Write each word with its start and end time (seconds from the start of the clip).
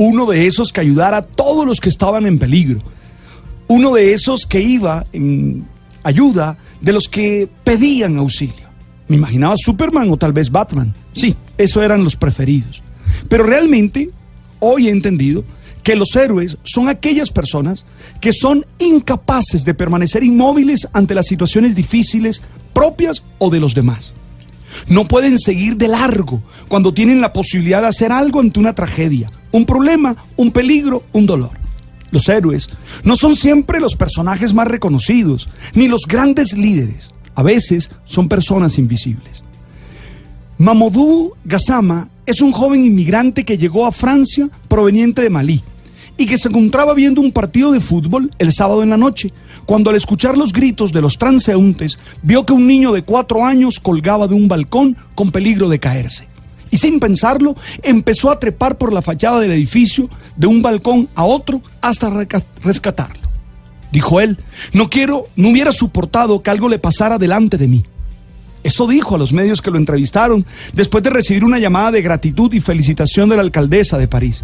Uno 0.00 0.26
de 0.26 0.46
esos 0.46 0.72
que 0.72 0.80
ayudara 0.80 1.16
a 1.16 1.22
todos 1.22 1.66
los 1.66 1.80
que 1.80 1.88
estaban 1.88 2.24
en 2.24 2.38
peligro. 2.38 2.80
Uno 3.66 3.94
de 3.94 4.12
esos 4.12 4.46
que 4.46 4.60
iba 4.60 5.04
en 5.12 5.66
ayuda 6.04 6.56
de 6.80 6.92
los 6.92 7.08
que 7.08 7.48
pedían 7.64 8.16
auxilio. 8.16 8.68
Me 9.08 9.16
imaginaba 9.16 9.56
Superman 9.56 10.08
o 10.12 10.16
tal 10.16 10.32
vez 10.32 10.52
Batman. 10.52 10.94
Sí, 11.14 11.34
esos 11.56 11.82
eran 11.82 12.04
los 12.04 12.14
preferidos. 12.14 12.80
Pero 13.28 13.42
realmente, 13.42 14.10
hoy 14.60 14.86
he 14.86 14.92
entendido 14.92 15.42
que 15.82 15.96
los 15.96 16.14
héroes 16.14 16.58
son 16.62 16.88
aquellas 16.88 17.32
personas 17.32 17.84
que 18.20 18.32
son 18.32 18.64
incapaces 18.78 19.64
de 19.64 19.74
permanecer 19.74 20.22
inmóviles 20.22 20.86
ante 20.92 21.16
las 21.16 21.26
situaciones 21.26 21.74
difíciles 21.74 22.40
propias 22.72 23.24
o 23.38 23.50
de 23.50 23.58
los 23.58 23.74
demás. 23.74 24.14
No 24.88 25.06
pueden 25.06 25.38
seguir 25.38 25.76
de 25.76 25.88
largo 25.88 26.42
cuando 26.68 26.92
tienen 26.92 27.20
la 27.20 27.32
posibilidad 27.32 27.82
de 27.82 27.88
hacer 27.88 28.12
algo 28.12 28.40
ante 28.40 28.60
una 28.60 28.74
tragedia, 28.74 29.30
un 29.52 29.64
problema, 29.64 30.16
un 30.36 30.50
peligro, 30.50 31.04
un 31.12 31.26
dolor. 31.26 31.58
Los 32.10 32.28
héroes 32.28 32.68
no 33.04 33.16
son 33.16 33.36
siempre 33.36 33.80
los 33.80 33.96
personajes 33.96 34.54
más 34.54 34.68
reconocidos, 34.68 35.48
ni 35.74 35.88
los 35.88 36.06
grandes 36.06 36.56
líderes. 36.56 37.12
A 37.34 37.42
veces 37.42 37.90
son 38.04 38.28
personas 38.28 38.78
invisibles. 38.78 39.42
Mamadou 40.56 41.34
Gassama 41.44 42.08
es 42.26 42.40
un 42.40 42.52
joven 42.52 42.84
inmigrante 42.84 43.44
que 43.44 43.58
llegó 43.58 43.86
a 43.86 43.92
Francia 43.92 44.48
proveniente 44.68 45.22
de 45.22 45.30
Malí 45.30 45.62
y 46.18 46.26
que 46.26 46.36
se 46.36 46.48
encontraba 46.48 46.92
viendo 46.94 47.20
un 47.20 47.32
partido 47.32 47.70
de 47.70 47.80
fútbol 47.80 48.30
el 48.38 48.52
sábado 48.52 48.82
en 48.82 48.90
la 48.90 48.96
noche, 48.96 49.32
cuando 49.64 49.88
al 49.88 49.96
escuchar 49.96 50.36
los 50.36 50.52
gritos 50.52 50.92
de 50.92 51.00
los 51.00 51.16
transeúntes 51.16 51.98
vio 52.22 52.44
que 52.44 52.52
un 52.52 52.66
niño 52.66 52.92
de 52.92 53.02
cuatro 53.02 53.46
años 53.46 53.78
colgaba 53.78 54.26
de 54.26 54.34
un 54.34 54.48
balcón 54.48 54.96
con 55.14 55.30
peligro 55.30 55.68
de 55.68 55.78
caerse. 55.78 56.28
Y 56.70 56.76
sin 56.76 57.00
pensarlo, 57.00 57.56
empezó 57.82 58.30
a 58.30 58.38
trepar 58.38 58.76
por 58.76 58.92
la 58.92 59.00
fachada 59.00 59.38
del 59.38 59.52
edificio 59.52 60.10
de 60.36 60.48
un 60.48 60.60
balcón 60.60 61.08
a 61.14 61.24
otro 61.24 61.62
hasta 61.80 62.10
rescatarlo. 62.62 63.28
Dijo 63.92 64.20
él, 64.20 64.38
no 64.72 64.90
quiero, 64.90 65.28
no 65.36 65.48
hubiera 65.48 65.72
soportado 65.72 66.42
que 66.42 66.50
algo 66.50 66.68
le 66.68 66.80
pasara 66.80 67.16
delante 67.16 67.56
de 67.56 67.68
mí. 67.68 67.84
Eso 68.64 68.88
dijo 68.88 69.14
a 69.14 69.18
los 69.18 69.32
medios 69.32 69.62
que 69.62 69.70
lo 69.70 69.78
entrevistaron 69.78 70.44
después 70.74 71.02
de 71.04 71.10
recibir 71.10 71.44
una 71.44 71.60
llamada 71.60 71.92
de 71.92 72.02
gratitud 72.02 72.52
y 72.52 72.60
felicitación 72.60 73.28
de 73.28 73.36
la 73.36 73.42
alcaldesa 73.42 73.96
de 73.96 74.08
París. 74.08 74.42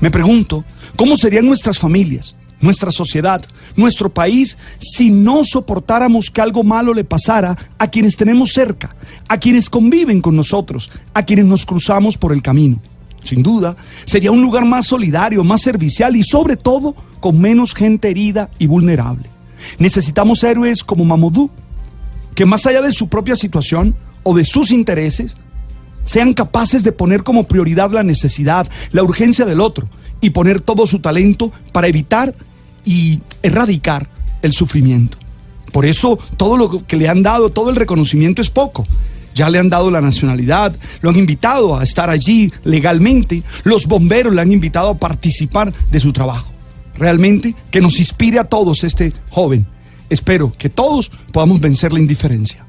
Me 0.00 0.10
pregunto, 0.10 0.64
¿cómo 0.96 1.16
serían 1.16 1.46
nuestras 1.46 1.78
familias, 1.78 2.34
nuestra 2.60 2.90
sociedad, 2.90 3.42
nuestro 3.76 4.12
país 4.12 4.56
si 4.78 5.10
no 5.10 5.44
soportáramos 5.44 6.30
que 6.30 6.40
algo 6.40 6.62
malo 6.62 6.94
le 6.94 7.04
pasara 7.04 7.56
a 7.78 7.88
quienes 7.88 8.16
tenemos 8.16 8.52
cerca, 8.52 8.96
a 9.28 9.38
quienes 9.38 9.68
conviven 9.68 10.20
con 10.20 10.36
nosotros, 10.36 10.90
a 11.12 11.24
quienes 11.24 11.44
nos 11.44 11.66
cruzamos 11.66 12.16
por 12.16 12.32
el 12.32 12.42
camino? 12.42 12.80
Sin 13.22 13.42
duda, 13.42 13.76
sería 14.06 14.32
un 14.32 14.40
lugar 14.40 14.64
más 14.64 14.86
solidario, 14.86 15.44
más 15.44 15.60
servicial 15.60 16.16
y 16.16 16.22
sobre 16.22 16.56
todo 16.56 16.94
con 17.20 17.38
menos 17.38 17.74
gente 17.74 18.10
herida 18.10 18.50
y 18.58 18.66
vulnerable. 18.66 19.28
Necesitamos 19.78 20.42
héroes 20.42 20.82
como 20.82 21.04
Mamadou, 21.04 21.50
que 22.34 22.46
más 22.46 22.64
allá 22.64 22.80
de 22.80 22.92
su 22.92 23.08
propia 23.08 23.36
situación 23.36 23.94
o 24.22 24.34
de 24.34 24.44
sus 24.44 24.70
intereses, 24.70 25.36
sean 26.02 26.34
capaces 26.34 26.84
de 26.84 26.92
poner 26.92 27.22
como 27.22 27.44
prioridad 27.44 27.90
la 27.90 28.02
necesidad, 28.02 28.68
la 28.92 29.02
urgencia 29.02 29.44
del 29.44 29.60
otro 29.60 29.88
y 30.20 30.30
poner 30.30 30.60
todo 30.60 30.86
su 30.86 31.00
talento 31.00 31.52
para 31.72 31.88
evitar 31.88 32.34
y 32.84 33.20
erradicar 33.42 34.08
el 34.42 34.52
sufrimiento. 34.52 35.18
Por 35.72 35.86
eso 35.86 36.18
todo 36.36 36.56
lo 36.56 36.86
que 36.86 36.96
le 36.96 37.08
han 37.08 37.22
dado, 37.22 37.50
todo 37.50 37.70
el 37.70 37.76
reconocimiento 37.76 38.42
es 38.42 38.50
poco. 38.50 38.86
Ya 39.34 39.48
le 39.48 39.58
han 39.58 39.70
dado 39.70 39.90
la 39.90 40.00
nacionalidad, 40.00 40.74
lo 41.02 41.10
han 41.10 41.16
invitado 41.16 41.78
a 41.78 41.84
estar 41.84 42.10
allí 42.10 42.52
legalmente, 42.64 43.44
los 43.62 43.86
bomberos 43.86 44.34
le 44.34 44.42
han 44.42 44.50
invitado 44.50 44.88
a 44.88 44.98
participar 44.98 45.72
de 45.90 46.00
su 46.00 46.12
trabajo. 46.12 46.52
Realmente 46.96 47.54
que 47.70 47.80
nos 47.80 47.98
inspire 47.98 48.40
a 48.40 48.44
todos 48.44 48.82
este 48.82 49.12
joven. 49.30 49.66
Espero 50.10 50.52
que 50.58 50.68
todos 50.68 51.10
podamos 51.32 51.60
vencer 51.60 51.92
la 51.92 52.00
indiferencia. 52.00 52.66